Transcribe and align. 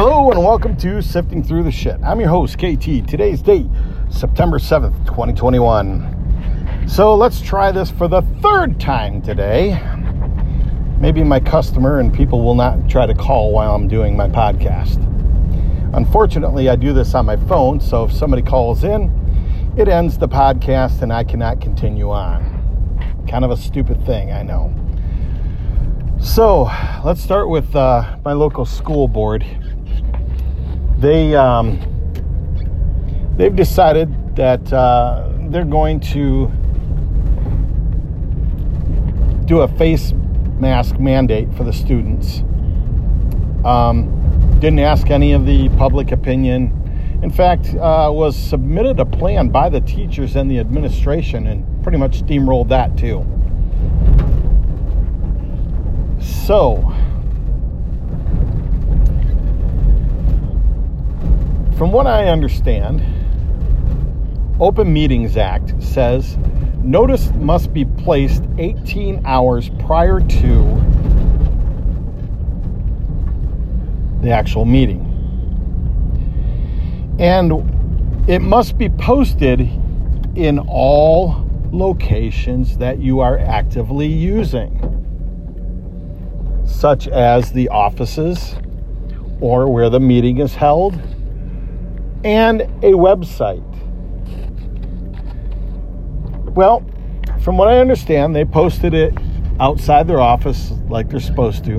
Hello 0.00 0.30
and 0.30 0.38
welcome 0.44 0.76
to 0.76 1.02
Sifting 1.02 1.42
Through 1.42 1.64
the 1.64 1.72
Shit. 1.72 1.98
I'm 2.04 2.20
your 2.20 2.28
host, 2.28 2.56
KT. 2.56 3.08
Today's 3.08 3.42
date, 3.42 3.66
September 4.10 4.60
7th, 4.60 4.96
2021. 5.06 6.86
So 6.86 7.16
let's 7.16 7.40
try 7.40 7.72
this 7.72 7.90
for 7.90 8.06
the 8.06 8.22
third 8.40 8.78
time 8.78 9.20
today. 9.20 9.76
Maybe 11.00 11.24
my 11.24 11.40
customer 11.40 11.98
and 11.98 12.14
people 12.14 12.44
will 12.44 12.54
not 12.54 12.88
try 12.88 13.06
to 13.06 13.14
call 13.14 13.50
while 13.50 13.74
I'm 13.74 13.88
doing 13.88 14.16
my 14.16 14.28
podcast. 14.28 15.02
Unfortunately, 15.92 16.68
I 16.68 16.76
do 16.76 16.92
this 16.92 17.12
on 17.16 17.26
my 17.26 17.36
phone, 17.36 17.80
so 17.80 18.04
if 18.04 18.12
somebody 18.12 18.42
calls 18.42 18.84
in, 18.84 19.10
it 19.76 19.88
ends 19.88 20.16
the 20.16 20.28
podcast 20.28 21.02
and 21.02 21.12
I 21.12 21.24
cannot 21.24 21.60
continue 21.60 22.08
on. 22.12 23.26
Kind 23.28 23.44
of 23.44 23.50
a 23.50 23.56
stupid 23.56 24.06
thing, 24.06 24.30
I 24.30 24.44
know. 24.44 24.72
So 26.20 26.70
let's 27.04 27.20
start 27.20 27.48
with 27.48 27.74
uh, 27.74 28.16
my 28.24 28.32
local 28.32 28.64
school 28.64 29.08
board 29.08 29.44
they 30.98 31.34
um, 31.34 31.80
they've 33.36 33.54
decided 33.54 34.36
that 34.36 34.72
uh, 34.72 35.32
they're 35.48 35.64
going 35.64 36.00
to 36.00 36.50
do 39.46 39.60
a 39.60 39.68
face 39.78 40.12
mask 40.58 40.98
mandate 40.98 41.52
for 41.54 41.64
the 41.64 41.72
students. 41.72 42.42
Um, 43.64 44.14
didn't 44.60 44.80
ask 44.80 45.10
any 45.10 45.32
of 45.32 45.46
the 45.46 45.68
public 45.70 46.10
opinion. 46.10 46.74
In 47.22 47.30
fact, 47.30 47.74
uh, 47.74 48.10
was 48.12 48.36
submitted 48.36 49.00
a 49.00 49.06
plan 49.06 49.48
by 49.48 49.68
the 49.68 49.80
teachers 49.80 50.36
and 50.36 50.50
the 50.50 50.58
administration, 50.58 51.46
and 51.46 51.82
pretty 51.82 51.98
much 51.98 52.22
steamrolled 52.22 52.68
that 52.68 52.96
too. 52.96 53.24
So 56.20 56.92
From 61.78 61.92
what 61.92 62.08
I 62.08 62.26
understand, 62.26 63.00
Open 64.58 64.92
Meetings 64.92 65.36
Act 65.36 65.80
says 65.80 66.36
notice 66.82 67.30
must 67.34 67.72
be 67.72 67.84
placed 67.84 68.42
18 68.58 69.22
hours 69.24 69.70
prior 69.86 70.18
to 70.18 70.64
the 74.22 74.32
actual 74.32 74.64
meeting. 74.64 75.04
And 77.20 78.26
it 78.28 78.40
must 78.40 78.76
be 78.76 78.88
posted 78.88 79.60
in 80.34 80.58
all 80.66 81.48
locations 81.70 82.76
that 82.78 82.98
you 82.98 83.20
are 83.20 83.38
actively 83.38 84.08
using, 84.08 84.74
such 86.66 87.06
as 87.06 87.52
the 87.52 87.68
offices 87.68 88.56
or 89.40 89.72
where 89.72 89.88
the 89.88 90.00
meeting 90.00 90.38
is 90.38 90.56
held 90.56 91.00
and 92.24 92.62
a 92.62 92.92
website. 92.92 93.64
Well, 96.54 96.84
from 97.42 97.56
what 97.56 97.68
I 97.68 97.78
understand, 97.78 98.34
they 98.34 98.44
posted 98.44 98.94
it 98.94 99.14
outside 99.60 100.06
their 100.08 100.20
office 100.20 100.72
like 100.88 101.08
they're 101.08 101.20
supposed 101.20 101.64
to. 101.64 101.78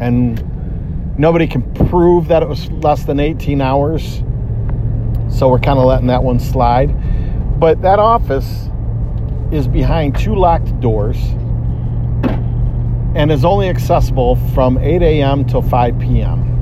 And 0.00 1.18
nobody 1.18 1.46
can 1.46 1.62
prove 1.88 2.28
that 2.28 2.42
it 2.42 2.48
was 2.48 2.70
less 2.70 3.04
than 3.04 3.18
18 3.20 3.60
hours. 3.60 4.22
So 5.30 5.48
we're 5.48 5.58
kind 5.58 5.78
of 5.78 5.84
letting 5.84 6.06
that 6.08 6.22
one 6.22 6.38
slide. 6.38 7.58
But 7.58 7.82
that 7.82 7.98
office 7.98 8.68
is 9.50 9.66
behind 9.66 10.18
two 10.18 10.34
locked 10.34 10.78
doors 10.80 11.16
and 13.14 13.32
is 13.32 13.44
only 13.44 13.68
accessible 13.68 14.36
from 14.54 14.78
8 14.78 15.02
a.m. 15.02 15.44
till 15.44 15.62
5 15.62 15.98
p.m. 15.98 16.57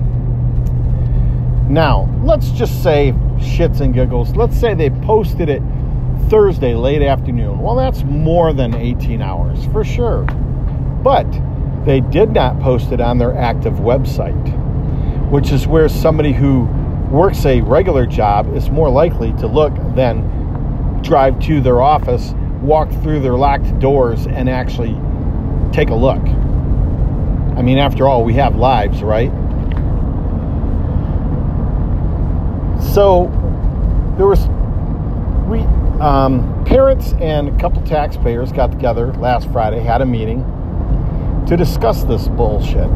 Now, 1.69 2.09
let's 2.22 2.50
just 2.50 2.83
say 2.83 3.12
shits 3.39 3.81
and 3.81 3.92
giggles. 3.92 4.36
Let's 4.36 4.56
say 4.56 4.75
they 4.75 4.91
posted 4.91 5.48
it 5.48 5.62
Thursday 6.28 6.75
late 6.75 7.03
afternoon. 7.03 7.58
Well, 7.58 7.75
that's 7.75 8.05
more 8.05 8.52
than 8.52 8.74
18 8.74 9.20
hours 9.20 9.64
for 9.67 9.85
sure. 9.85 10.23
But 11.02 11.27
they 11.85 12.01
did 12.01 12.30
not 12.30 12.61
post 12.61 12.92
it 12.92 13.01
on 13.01 13.18
their 13.18 13.36
active 13.36 13.74
website, 13.74 15.30
which 15.30 15.51
is 15.51 15.67
where 15.67 15.89
somebody 15.89 16.33
who 16.33 16.68
works 17.11 17.45
a 17.46 17.61
regular 17.61 18.07
job 18.07 18.55
is 18.57 18.70
more 18.70 18.91
likely 18.91 19.33
to 19.35 19.46
look 19.46 19.73
than 19.95 21.01
drive 21.02 21.39
to 21.41 21.61
their 21.61 21.80
office, 21.80 22.33
walk 22.61 22.91
through 23.02 23.20
their 23.20 23.36
locked 23.36 23.79
doors, 23.79 24.27
and 24.27 24.48
actually 24.48 24.96
take 25.73 25.91
a 25.91 25.95
look. 25.95 26.23
I 27.57 27.62
mean, 27.62 27.79
after 27.79 28.08
all, 28.08 28.24
we 28.24 28.35
have 28.35 28.57
lives, 28.57 29.02
right? 29.02 29.33
So 32.96 33.27
there 34.17 34.27
was 34.27 34.40
we 35.51 35.61
um, 36.01 36.64
parents 36.64 37.12
and 37.20 37.51
a 37.51 37.58
couple 37.61 37.83
taxpayers 37.83 38.52
got 38.52 38.73
together 38.73 39.12
last 39.12 39.51
Friday, 39.51 39.80
had 39.80 40.01
a 40.01 40.07
meeting 40.07 40.42
to 41.46 41.58
discuss 41.58 42.05
this 42.05 42.27
bullshit. 42.29 42.89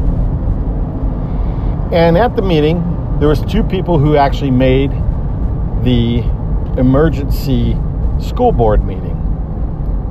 And 1.93 2.17
at 2.17 2.35
the 2.35 2.41
meeting, 2.41 2.81
there 3.19 3.29
was 3.29 3.41
two 3.41 3.61
people 3.61 3.99
who 3.99 4.15
actually 4.15 4.49
made 4.49 4.89
the 5.83 6.23
emergency 6.79 7.77
school 8.19 8.51
board 8.51 8.83
meeting. 8.83 9.17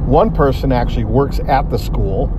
One 0.07 0.33
person 0.33 0.71
actually 0.71 1.07
works 1.07 1.41
at 1.49 1.69
the 1.69 1.79
school, 1.79 2.31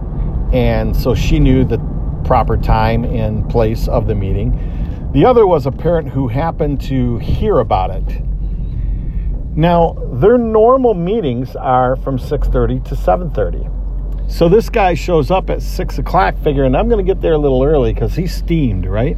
and 0.54 0.96
so 0.96 1.14
she 1.14 1.38
knew 1.38 1.66
the 1.66 1.80
proper 2.24 2.56
time 2.56 3.04
and 3.04 3.50
place 3.50 3.90
of 3.90 4.08
the 4.08 4.16
meeting. 4.16 4.71
The 5.14 5.26
other 5.26 5.46
was 5.46 5.66
a 5.66 5.72
parent 5.72 6.08
who 6.08 6.30
happened 6.30 6.80
to 6.84 7.18
hear 7.18 7.60
about 7.60 7.92
it. 7.92 8.22
Now, 9.54 9.98
their 10.14 10.38
normal 10.38 10.94
meetings 10.94 11.54
are 11.58 11.98
from 11.98 12.18
6:30 12.18 12.80
to 12.86 12.96
7:30. 12.96 13.68
So 14.28 14.48
this 14.48 14.70
guy 14.70 14.94
shows 14.94 15.30
up 15.30 15.50
at 15.50 15.62
six 15.62 16.00
o'clock, 16.00 16.36
figuring 16.38 16.74
I'm 16.76 16.88
going 16.88 17.06
to 17.06 17.14
get 17.14 17.20
there 17.20 17.34
a 17.34 17.38
little 17.38 17.62
early 17.62 17.94
because 17.94 18.16
he's 18.16 18.34
steamed, 18.34 18.86
right? 18.86 19.18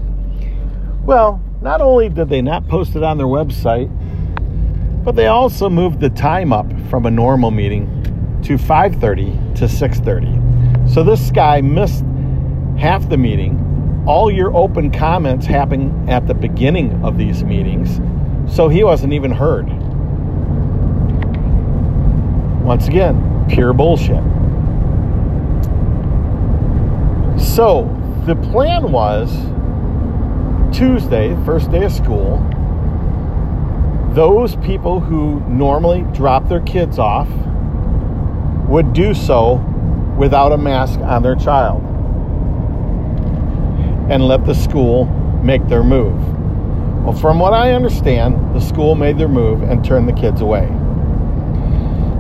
Well, 1.06 1.40
not 1.62 1.80
only 1.80 2.10
did 2.10 2.28
they 2.28 2.42
not 2.42 2.68
post 2.68 2.96
it 2.96 3.04
on 3.04 3.20
their 3.20 3.28
website, 3.28 3.92
but 5.04 5.16
they 5.16 5.28
also 5.28 5.70
moved 5.70 6.00
the 6.00 6.10
time 6.10 6.52
up 6.52 6.66
from 6.90 7.06
a 7.06 7.12
normal 7.12 7.52
meeting 7.52 7.88
to 8.42 8.58
5:30 8.58 9.38
to 9.54 9.68
6:30. 9.68 10.90
So 10.90 11.04
this 11.04 11.30
guy 11.30 11.62
missed 11.62 12.04
half 12.78 13.08
the 13.10 13.18
meeting 13.18 13.63
all 14.06 14.30
your 14.30 14.56
open 14.56 14.92
comments 14.92 15.46
happen 15.46 16.10
at 16.10 16.28
the 16.28 16.34
beginning 16.34 17.04
of 17.06 17.18
these 17.18 17.44
meetings, 17.44 18.02
so 18.54 18.68
he 18.68 18.84
wasn't 18.84 19.14
even 19.14 19.32
heard. 19.32 19.68
Once 22.64 22.88
again, 22.88 23.46
pure 23.50 23.72
bullshit. 23.74 24.24
So, 27.40 27.90
the 28.26 28.36
plan 28.36 28.92
was 28.92 29.32
Tuesday, 30.76 31.36
first 31.46 31.72
day 31.72 31.86
of 31.86 31.92
school, 31.92 32.38
those 34.14 34.58
people 34.58 35.00
who 35.00 35.40
normally 35.42 36.06
drop 36.14 36.50
their 36.50 36.62
kids 36.62 37.00
off 37.00 37.30
would 38.68 38.92
do 38.94 39.14
so 39.14 39.56
without 40.18 40.52
a 40.52 40.58
mask 40.58 41.00
on 41.00 41.24
their 41.24 41.36
child 41.36 41.93
and 44.10 44.28
let 44.28 44.46
the 44.46 44.54
school 44.54 45.06
make 45.44 45.68
their 45.68 45.84
move. 45.84 46.16
Well, 47.04 47.14
from 47.14 47.40
what 47.40 47.54
I 47.54 47.74
understand, 47.74 48.56
the 48.56 48.62
school 48.62 48.96
made 48.96 49.18
their 49.18 49.28
move 49.28 49.62
and 49.64 49.84
turned 49.84 50.08
the 50.08 50.14
kids 50.14 50.42
away. 50.42 50.68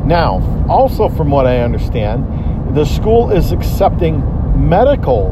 Now, 0.06 0.66
also 0.70 1.08
from 1.08 1.30
what 1.32 1.48
I 1.48 1.60
understand, 1.60 2.76
the 2.76 2.84
school 2.84 3.32
is 3.32 3.52
accepting 3.52 4.22
medical 4.68 5.30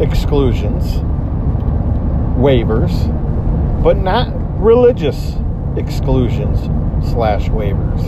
exclusions, 0.00 0.84
waivers, 2.36 2.92
but 3.82 3.96
not 3.96 4.28
religious 4.60 5.36
exclusions 5.76 6.60
slash 7.10 7.48
waivers. 7.48 8.02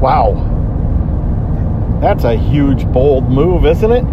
Wow. 0.00 0.57
That's 2.00 2.24
a 2.24 2.36
huge, 2.36 2.86
bold 2.92 3.28
move, 3.28 3.66
isn't 3.66 3.90
it? 3.90 4.04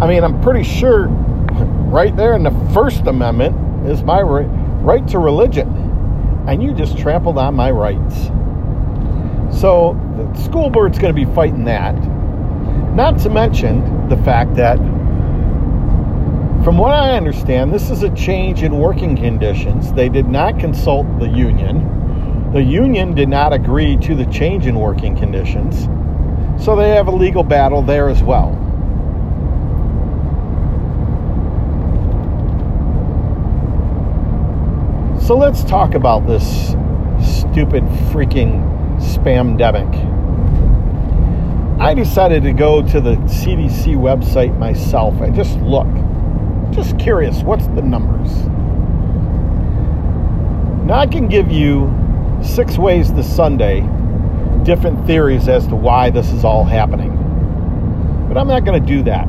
I 0.00 0.06
mean, 0.06 0.22
I'm 0.24 0.40
pretty 0.42 0.62
sure 0.62 1.08
right 1.08 2.14
there 2.14 2.34
in 2.34 2.42
the 2.42 2.50
First 2.72 3.06
Amendment 3.06 3.86
is 3.88 4.02
my 4.02 4.20
right, 4.20 4.46
right 4.82 5.06
to 5.08 5.18
religion. 5.18 5.68
And 6.46 6.62
you 6.62 6.74
just 6.74 6.98
trampled 6.98 7.38
on 7.38 7.54
my 7.54 7.70
rights. 7.70 8.30
So 9.58 9.98
the 10.16 10.42
school 10.42 10.70
board's 10.70 10.98
going 10.98 11.14
to 11.14 11.26
be 11.26 11.32
fighting 11.34 11.64
that. 11.64 11.94
Not 12.94 13.18
to 13.20 13.30
mention 13.30 14.08
the 14.08 14.16
fact 14.18 14.54
that, 14.56 14.78
from 16.64 16.76
what 16.76 16.92
I 16.92 17.16
understand, 17.16 17.72
this 17.72 17.90
is 17.90 18.02
a 18.02 18.14
change 18.14 18.62
in 18.62 18.78
working 18.78 19.16
conditions. 19.16 19.92
They 19.92 20.08
did 20.08 20.26
not 20.26 20.58
consult 20.58 21.06
the 21.18 21.28
union. 21.28 22.52
The 22.52 22.62
union 22.62 23.14
did 23.14 23.28
not 23.28 23.52
agree 23.52 23.96
to 23.98 24.14
the 24.14 24.26
change 24.26 24.66
in 24.66 24.78
working 24.78 25.16
conditions. 25.16 25.88
So 26.60 26.76
they 26.76 26.90
have 26.90 27.08
a 27.08 27.10
legal 27.10 27.42
battle 27.42 27.80
there 27.80 28.10
as 28.10 28.22
well. 28.22 28.52
So 35.22 35.36
let's 35.36 35.64
talk 35.64 35.94
about 35.94 36.26
this 36.26 36.72
stupid 37.24 37.82
freaking 38.12 38.60
spam 39.00 39.56
demic. 39.56 39.88
I 41.80 41.94
decided 41.94 42.42
to 42.42 42.52
go 42.52 42.82
to 42.88 43.00
the 43.00 43.14
CDC 43.16 43.96
website 43.96 44.58
myself 44.58 45.18
and 45.22 45.34
just 45.34 45.56
look. 45.60 45.88
Just 46.72 46.98
curious, 46.98 47.42
what's 47.42 47.68
the 47.68 47.80
numbers? 47.80 48.30
Now 50.86 50.98
I 50.98 51.06
can 51.06 51.26
give 51.26 51.50
you 51.50 51.90
six 52.42 52.76
ways 52.76 53.10
to 53.12 53.22
Sunday 53.22 53.80
different 54.64 55.06
theories 55.06 55.48
as 55.48 55.66
to 55.68 55.76
why 55.76 56.10
this 56.10 56.30
is 56.30 56.44
all 56.44 56.64
happening. 56.64 57.16
But 58.28 58.38
I'm 58.38 58.48
not 58.48 58.64
going 58.64 58.80
to 58.80 58.86
do 58.86 59.02
that. 59.04 59.26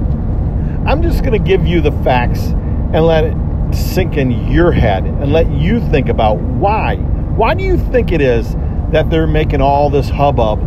I'm 0.87 1.01
just 1.01 1.23
going 1.23 1.33
to 1.33 1.39
give 1.39 1.65
you 1.65 1.81
the 1.81 1.91
facts 2.03 2.53
and 2.93 3.05
let 3.05 3.23
it 3.23 3.35
sink 3.73 4.17
in 4.17 4.51
your 4.51 4.71
head 4.71 5.05
and 5.05 5.31
let 5.31 5.49
you 5.51 5.79
think 5.89 6.09
about 6.09 6.39
why. 6.39 6.97
Why 6.97 7.53
do 7.53 7.63
you 7.63 7.77
think 7.77 8.11
it 8.11 8.21
is 8.21 8.53
that 8.91 9.09
they're 9.09 9.27
making 9.27 9.61
all 9.61 9.89
this 9.89 10.09
hubbub 10.09 10.59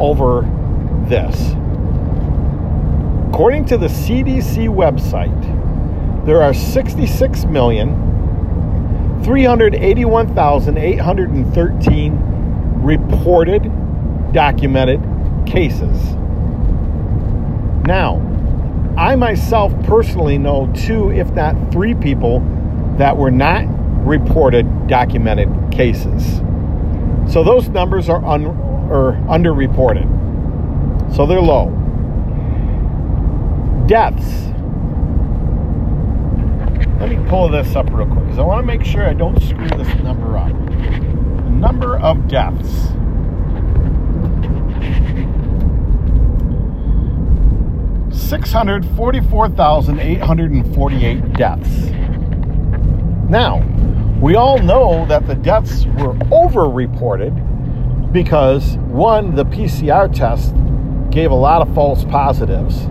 over 0.00 0.42
this? 1.06 1.52
According 3.28 3.66
to 3.66 3.76
the 3.76 3.88
CDC 3.88 4.68
website, 4.68 6.24
there 6.24 6.42
are 6.42 6.54
66 6.54 7.44
million 7.44 7.94
381,813 9.22 12.18
reported 12.82 13.70
documented 14.32 15.00
cases. 15.46 16.14
Now, 17.86 18.24
I 18.98 19.16
myself 19.16 19.72
personally 19.84 20.38
know 20.38 20.70
two, 20.74 21.10
if 21.12 21.30
not 21.30 21.72
three 21.72 21.94
people 21.94 22.40
that 22.98 23.16
were 23.16 23.30
not 23.30 23.64
reported 24.04 24.88
documented 24.88 25.48
cases. 25.70 26.38
So 27.32 27.44
those 27.44 27.68
numbers 27.68 28.08
are 28.08 28.24
un, 28.24 28.46
or 28.46 29.12
underreported. 29.28 30.06
So 31.14 31.26
they're 31.26 31.40
low. 31.40 31.70
Deaths. 33.86 34.46
Let 37.00 37.10
me 37.10 37.28
pull 37.28 37.48
this 37.48 37.76
up 37.76 37.88
real 37.90 38.06
quick 38.06 38.24
because 38.24 38.38
I 38.38 38.42
want 38.42 38.60
to 38.60 38.66
make 38.66 38.84
sure 38.84 39.06
I 39.06 39.14
don't 39.14 39.40
screw 39.40 39.68
this 39.68 39.94
number 40.02 40.36
up. 40.36 40.52
The 40.52 41.50
number 41.50 41.96
of 41.98 42.26
deaths. 42.28 42.88
Six 48.28 48.52
hundred 48.52 48.84
forty-four 48.94 49.48
thousand 49.48 50.00
eight 50.00 50.20
hundred 50.20 50.50
and 50.50 50.74
forty-eight 50.74 51.32
deaths. 51.32 51.88
Now, 53.30 53.66
we 54.20 54.34
all 54.34 54.58
know 54.58 55.06
that 55.06 55.26
the 55.26 55.34
deaths 55.34 55.86
were 55.86 56.14
over-reported 56.30 57.32
because 58.12 58.76
one, 58.88 59.34
the 59.34 59.46
PCR 59.46 60.14
test 60.14 60.54
gave 61.10 61.30
a 61.30 61.34
lot 61.34 61.66
of 61.66 61.74
false 61.74 62.04
positives. 62.04 62.82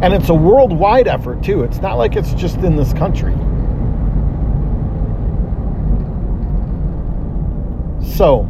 And 0.02 0.14
it's 0.14 0.28
a 0.28 0.34
worldwide 0.34 1.08
effort, 1.08 1.42
too. 1.42 1.62
It's 1.62 1.78
not 1.78 1.98
like 1.98 2.16
it's 2.16 2.32
just 2.34 2.58
in 2.58 2.76
this 2.76 2.92
country. 2.92 3.34
So, 8.16 8.44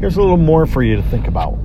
here's 0.00 0.16
a 0.16 0.20
little 0.20 0.36
more 0.36 0.66
for 0.66 0.82
you 0.82 0.96
to 0.96 1.02
think 1.02 1.26
about 1.26 1.58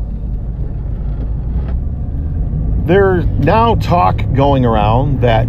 there's 2.86 3.26
now 3.26 3.76
talk 3.76 4.18
going 4.34 4.66
around 4.66 5.22
that 5.22 5.48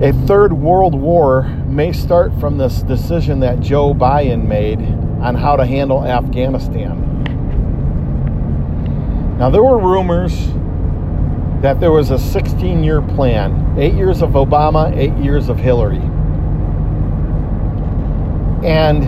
a 0.00 0.12
third 0.26 0.52
world 0.52 0.94
war 0.94 1.42
may 1.66 1.92
start 1.92 2.32
from 2.38 2.56
this 2.56 2.82
decision 2.82 3.40
that 3.40 3.58
Joe 3.58 3.92
Biden 3.92 4.46
made 4.46 4.78
on 5.20 5.34
how 5.34 5.56
to 5.56 5.66
handle 5.66 6.04
Afghanistan. 6.06 7.09
Now, 9.40 9.48
there 9.48 9.62
were 9.62 9.78
rumors 9.78 10.48
that 11.62 11.80
there 11.80 11.90
was 11.90 12.10
a 12.10 12.18
16 12.18 12.84
year 12.84 13.00
plan 13.00 13.74
eight 13.78 13.94
years 13.94 14.20
of 14.20 14.32
Obama, 14.32 14.94
eight 14.94 15.16
years 15.16 15.48
of 15.48 15.56
Hillary. 15.56 16.02
And 18.62 19.02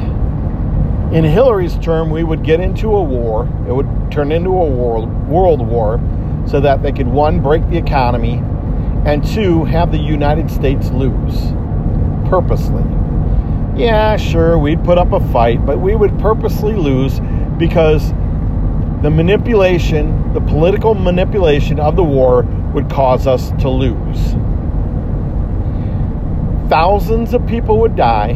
in 1.14 1.22
Hillary's 1.22 1.76
term, 1.80 2.08
we 2.08 2.24
would 2.24 2.42
get 2.42 2.60
into 2.60 2.96
a 2.96 3.02
war, 3.02 3.46
it 3.68 3.74
would 3.74 4.10
turn 4.10 4.32
into 4.32 4.48
a 4.48 4.64
world, 4.64 5.12
world 5.28 5.60
war 5.60 6.00
so 6.46 6.60
that 6.60 6.82
they 6.82 6.92
could 6.92 7.08
one 7.08 7.42
break 7.42 7.68
the 7.68 7.76
economy 7.76 8.42
and 9.04 9.22
two 9.22 9.64
have 9.64 9.92
the 9.92 9.98
United 9.98 10.50
States 10.50 10.88
lose 10.92 11.52
purposely. 12.30 12.84
Yeah, 13.76 14.16
sure, 14.16 14.56
we'd 14.56 14.82
put 14.82 14.96
up 14.96 15.12
a 15.12 15.20
fight, 15.30 15.66
but 15.66 15.78
we 15.78 15.94
would 15.94 16.18
purposely 16.18 16.72
lose 16.72 17.20
because 17.58 18.14
the 19.02 19.10
manipulation, 19.10 20.32
the 20.32 20.40
political 20.40 20.94
manipulation 20.94 21.80
of 21.80 21.96
the 21.96 22.04
war 22.04 22.42
would 22.72 22.88
cause 22.88 23.26
us 23.26 23.50
to 23.60 23.68
lose. 23.68 24.34
Thousands 26.70 27.34
of 27.34 27.44
people 27.46 27.80
would 27.80 27.96
die, 27.96 28.34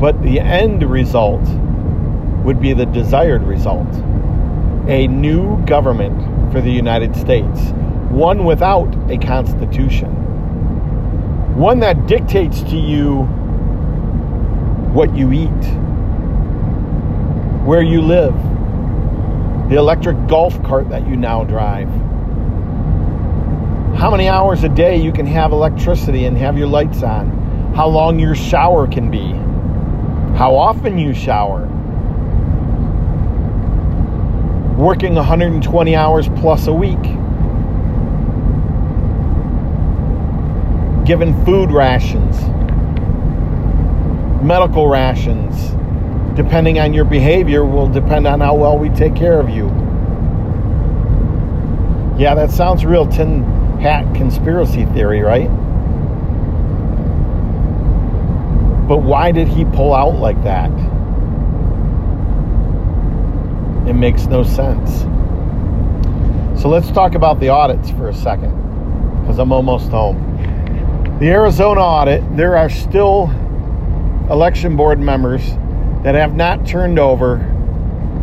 but 0.00 0.20
the 0.22 0.40
end 0.40 0.82
result 0.82 1.42
would 2.44 2.60
be 2.60 2.72
the 2.72 2.86
desired 2.86 3.42
result. 3.42 3.86
A 4.88 5.06
new 5.06 5.62
government 5.66 6.50
for 6.50 6.62
the 6.62 6.70
United 6.70 7.14
States, 7.14 7.72
one 8.10 8.44
without 8.44 8.92
a 9.10 9.18
constitution, 9.18 10.08
one 11.56 11.78
that 11.80 12.06
dictates 12.06 12.62
to 12.62 12.76
you 12.76 13.24
what 14.94 15.14
you 15.14 15.30
eat, 15.32 15.78
where 17.64 17.82
you 17.82 18.00
live, 18.00 18.34
the 19.70 19.76
electric 19.76 20.26
golf 20.26 20.60
cart 20.64 20.88
that 20.88 21.06
you 21.06 21.16
now 21.16 21.44
drive, 21.44 21.88
how 23.96 24.10
many 24.10 24.28
hours 24.28 24.64
a 24.64 24.68
day 24.68 24.96
you 24.96 25.12
can 25.12 25.26
have 25.26 25.52
electricity 25.52 26.24
and 26.24 26.36
have 26.36 26.58
your 26.58 26.66
lights 26.66 27.04
on, 27.04 27.72
how 27.74 27.86
long 27.86 28.18
your 28.18 28.34
shower 28.34 28.88
can 28.88 29.10
be, 29.12 29.30
how 30.36 30.56
often 30.56 30.98
you 30.98 31.14
shower. 31.14 31.68
Working 34.76 35.14
120 35.14 35.94
hours 35.94 36.28
plus 36.30 36.66
a 36.66 36.72
week, 36.72 37.00
given 41.06 41.44
food 41.44 41.70
rations, 41.70 42.40
medical 44.42 44.88
rations, 44.88 45.76
depending 46.34 46.78
on 46.78 46.94
your 46.94 47.04
behavior, 47.04 47.64
will 47.64 47.88
depend 47.88 48.26
on 48.26 48.40
how 48.40 48.54
well 48.54 48.78
we 48.78 48.88
take 48.90 49.14
care 49.14 49.38
of 49.38 49.48
you. 49.48 49.66
Yeah, 52.18 52.34
that 52.34 52.50
sounds 52.50 52.84
real 52.84 53.06
tin 53.06 53.42
hat 53.80 54.14
conspiracy 54.14 54.84
theory, 54.86 55.20
right? 55.20 55.48
But 58.86 58.98
why 58.98 59.32
did 59.32 59.48
he 59.48 59.64
pull 59.64 59.94
out 59.94 60.16
like 60.16 60.42
that? 60.44 60.70
It 63.88 63.94
makes 63.94 64.26
no 64.26 64.42
sense. 64.42 65.00
So 66.60 66.68
let's 66.68 66.90
talk 66.90 67.14
about 67.14 67.40
the 67.40 67.48
audits 67.48 67.90
for 67.90 68.08
a 68.08 68.14
second, 68.14 68.52
because 69.20 69.38
I'm 69.38 69.50
almost 69.50 69.88
home. 69.90 70.16
The 71.18 71.28
Arizona 71.30 71.80
audit, 71.80 72.36
there 72.36 72.56
are 72.56 72.68
still 72.68 73.30
election 74.30 74.76
board 74.76 75.00
members 75.00 75.42
that 76.02 76.14
have 76.14 76.34
not 76.34 76.66
turned 76.66 76.98
over 76.98 77.36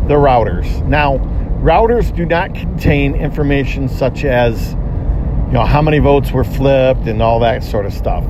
the 0.06 0.14
routers. 0.14 0.86
Now, 0.86 1.18
routers 1.62 2.14
do 2.14 2.26
not 2.26 2.54
contain 2.54 3.14
information 3.14 3.88
such 3.88 4.24
as 4.24 4.72
you 4.72 5.54
know 5.54 5.64
how 5.64 5.82
many 5.82 5.98
votes 5.98 6.30
were 6.30 6.44
flipped 6.44 7.06
and 7.06 7.22
all 7.22 7.40
that 7.40 7.64
sort 7.64 7.86
of 7.86 7.92
stuff. 7.92 8.24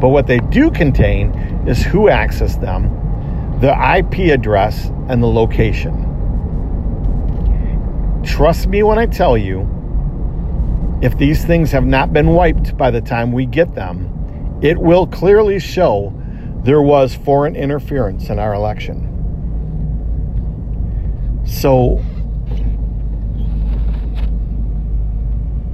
But 0.00 0.08
what 0.08 0.26
they 0.26 0.38
do 0.38 0.70
contain 0.70 1.32
is 1.66 1.82
who 1.82 2.08
accessed 2.08 2.60
them, 2.60 3.58
the 3.60 3.72
IP 3.98 4.32
address, 4.32 4.86
and 5.08 5.22
the 5.22 5.26
location. 5.26 6.06
Trust 8.24 8.66
me 8.68 8.82
when 8.82 8.98
I 8.98 9.06
tell 9.06 9.36
you, 9.36 9.68
if 11.02 11.16
these 11.16 11.44
things 11.44 11.70
have 11.72 11.86
not 11.86 12.12
been 12.12 12.28
wiped 12.28 12.76
by 12.76 12.90
the 12.90 13.00
time 13.00 13.32
we 13.32 13.46
get 13.46 13.74
them, 13.74 14.58
it 14.62 14.78
will 14.78 15.06
clearly 15.06 15.58
show 15.58 16.14
there 16.62 16.82
was 16.82 17.14
foreign 17.14 17.56
interference 17.56 18.28
in 18.28 18.38
our 18.38 18.54
election. 18.54 19.06
So 21.46 22.04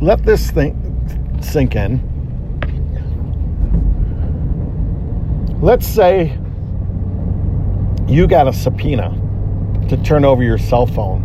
let 0.01 0.23
this 0.25 0.51
thing 0.51 1.39
sink 1.43 1.75
in. 1.75 2.01
Let's 5.61 5.87
say 5.87 6.39
you 8.07 8.27
got 8.29 8.47
a 8.47 8.53
subpoena 8.53 9.11
to 9.89 9.97
turn 9.99 10.25
over 10.25 10.43
your 10.43 10.59
cell 10.59 10.87
phone. 10.87 11.23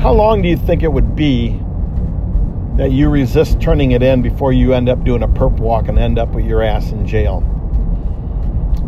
How 0.00 0.12
long 0.12 0.42
do 0.42 0.48
you 0.48 0.56
think 0.56 0.84
it 0.84 0.92
would 0.92 1.16
be 1.16 1.60
that 2.76 2.92
you 2.92 3.08
resist 3.08 3.60
turning 3.60 3.90
it 3.90 4.02
in 4.02 4.22
before 4.22 4.52
you 4.52 4.72
end 4.74 4.88
up 4.88 5.02
doing 5.02 5.24
a 5.24 5.28
perp 5.28 5.58
walk 5.58 5.88
and 5.88 5.98
end 5.98 6.18
up 6.18 6.28
with 6.30 6.44
your 6.44 6.62
ass 6.62 6.92
in 6.92 7.04
jail? 7.04 7.42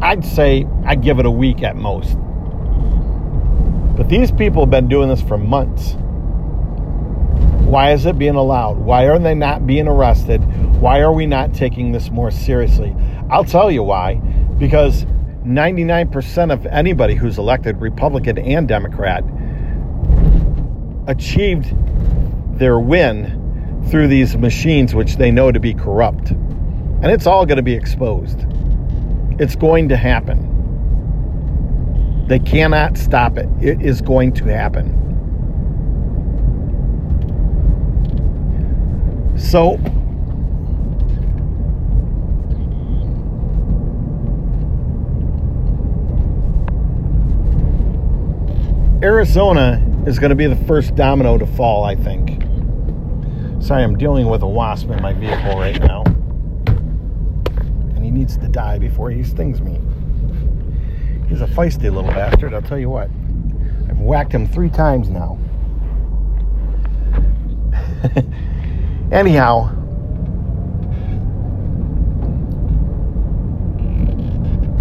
I'd 0.03 0.25
say 0.25 0.67
I'd 0.85 1.03
give 1.03 1.19
it 1.19 1.27
a 1.27 1.31
week 1.31 1.63
at 1.63 1.77
most. 1.77 2.17
But 3.97 4.09
these 4.09 4.31
people 4.33 4.63
have 4.63 4.71
been 4.71 4.89
doing 4.89 5.09
this 5.09 5.21
for 5.21 5.37
months. 5.37 5.97
Why 7.69 7.93
is 7.93 8.07
it 8.07 8.19
being 8.19 8.35
allowed? 8.35 8.79
Why 8.79 9.05
are 9.05 9.19
they 9.19 9.35
not 9.35 9.67
being 9.67 9.87
arrested? 9.87 10.39
Why 10.81 11.01
are 11.01 11.13
we 11.13 11.27
not 11.27 11.55
taking 11.55 11.93
this 11.93 12.11
more 12.11 12.31
seriously? 12.31 12.97
I'll 13.31 13.45
tell 13.45 13.71
you 13.71 13.83
why. 13.83 14.15
Because 14.59 15.05
99% 15.45 16.53
of 16.53 16.67
anybody 16.67 17.15
who's 17.15 17.39
elected, 17.39 17.81
Republican 17.81 18.39
and 18.39 18.67
Democrat, 18.67 19.23
achieved 21.07 21.75
their 22.59 22.81
win 22.81 23.85
through 23.91 24.09
these 24.09 24.37
machines, 24.37 24.95
which 24.95 25.17
they 25.17 25.31
know 25.31 25.53
to 25.53 25.61
be 25.61 25.75
corrupt. 25.75 26.31
And 26.31 27.07
it's 27.07 27.27
all 27.27 27.47
going 27.47 27.57
to 27.57 27.63
be 27.63 27.75
exposed. 27.75 28.47
It's 29.41 29.57
going 29.57 29.89
to 29.89 29.97
happen. 29.97 30.49
They 32.29 32.39
cannot 32.39 32.99
stop 32.99 33.39
it. 33.39 33.49
It 33.59 33.81
is 33.81 34.03
going 34.03 34.35
to 34.35 34.45
happen. 34.45 34.99
So, 39.39 39.79
Arizona 49.03 49.83
is 50.07 50.19
going 50.19 50.29
to 50.29 50.37
be 50.37 50.47
the 50.47 50.55
first 50.67 50.95
domino 50.95 51.39
to 51.39 51.47
fall, 51.47 51.85
I 51.85 51.95
think. 51.95 52.43
Sorry, 53.63 53.83
I'm 53.83 53.97
dealing 53.97 54.29
with 54.29 54.43
a 54.43 54.47
wasp 54.47 54.91
in 54.91 55.01
my 55.01 55.15
vehicle 55.15 55.59
right 55.59 55.81
now 55.81 56.05
needs 58.31 58.45
to 58.45 58.49
die 58.49 58.79
before 58.79 59.11
he 59.11 59.25
stings 59.25 59.61
me. 59.61 59.81
He's 61.29 61.41
a 61.41 61.47
feisty 61.47 61.93
little 61.93 62.11
bastard, 62.11 62.55
I'll 62.55 62.63
tell 62.63 62.79
you 62.79 62.89
what. 62.89 63.09
I've 63.89 63.99
whacked 63.99 64.33
him 64.33 64.47
three 64.47 64.71
times 64.71 65.09
now. 65.09 65.37
Anyhow, 69.13 69.75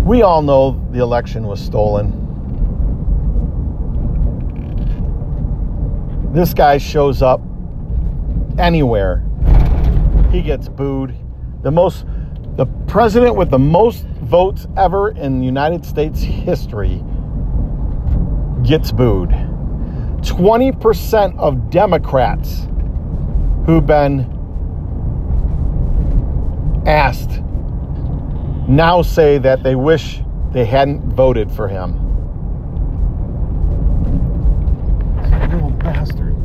we 0.04 0.22
all 0.22 0.44
know 0.44 0.80
the 0.92 1.00
election 1.00 1.48
was 1.48 1.60
stolen. 1.60 2.16
This 6.34 6.54
guy 6.54 6.78
shows 6.78 7.24
up 7.24 7.42
anywhere. 8.60 9.24
He 10.32 10.44
gets 10.44 10.70
booed. 10.70 11.16
The 11.64 11.72
most 11.72 12.06
the 12.60 12.66
president 12.88 13.38
with 13.38 13.50
the 13.50 13.58
most 13.58 14.04
votes 14.04 14.68
ever 14.76 15.12
in 15.12 15.42
United 15.42 15.86
States 15.86 16.20
history 16.20 17.02
gets 18.64 18.92
booed. 18.92 19.30
20% 20.20 21.40
of 21.40 21.70
Democrats 21.70 22.68
who've 23.66 23.86
been 23.88 24.26
asked 26.86 27.42
now 28.68 29.02
say 29.04 29.38
that 29.38 29.64
they 29.64 29.76
wish 29.76 30.20
they 30.52 30.66
hadn't 30.66 31.00
voted 31.14 31.50
for 31.50 31.70
him. 31.70 31.94
Little 35.50 35.72
bastard. 35.80 36.36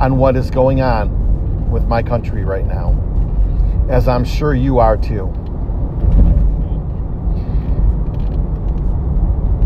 on 0.01 0.17
what 0.17 0.37
is 0.37 0.51
going 0.51 0.81
on 0.81 1.71
with 1.71 1.85
my 1.85 2.03
country 2.03 2.45
right 2.45 2.67
now, 2.67 2.99
as 3.89 4.09
I'm 4.09 4.25
sure 4.25 4.57
you 4.57 4.81
are 4.81 4.97
too. 4.97 5.33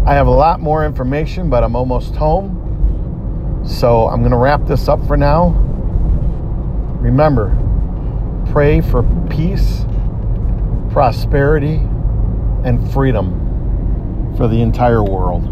I 0.07 0.15
have 0.15 0.27
a 0.27 0.31
lot 0.31 0.61
more 0.61 0.87
information, 0.87 1.51
but 1.51 1.65
I'm 1.65 1.77
almost 1.77 2.15
home. 2.15 3.65
So 3.67 4.09
I'm 4.09 4.21
going 4.21 4.31
to 4.31 4.37
wrap 4.37 4.65
this 4.67 4.89
up 4.89 5.05
for 5.07 5.17
now. 5.17 5.49
Remember, 7.01 7.55
pray 8.53 8.81
for 8.81 9.03
peace 9.29 9.85
prosperity, 10.97 11.75
and 12.65 12.91
freedom 12.91 14.35
for 14.35 14.49
the 14.49 14.63
entire 14.63 15.05
world. 15.05 15.45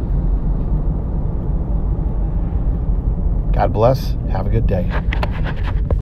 God 3.53 3.75
bless. 3.75 4.17
Have 4.31 4.47
a 4.47 4.49
good 4.49 4.67
day. 4.67 4.91